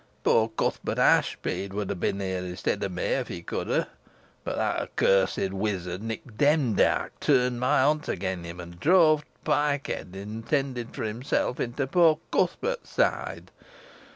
Poor 0.23 0.47
Cuthbert 0.47 0.97
Ashbead 0.97 1.73
would 1.73 1.91
ha' 1.91 1.99
been 1.99 2.19
here 2.19 2.41
i'stead 2.41 2.83
o' 2.83 2.89
meh 2.89 3.19
if 3.19 3.27
he 3.27 3.43
couldn; 3.43 3.85
boh 4.43 4.55
that 4.55 4.79
accursed 4.81 5.51
wizard, 5.51 6.01
Nick 6.01 6.23
Demdike, 6.39 7.19
turned 7.19 7.59
my 7.59 7.81
hont 7.83 8.09
agen 8.09 8.43
him, 8.43 8.59
an' 8.59 8.77
drove 8.79 9.21
t' 9.23 9.29
poike 9.45 9.85
head 9.85 10.15
intended 10.15 10.95
for 10.95 11.03
himself 11.03 11.59
into 11.59 11.85
poor 11.85 12.17
Cuthbert's 12.31 12.89
side. 12.89 13.51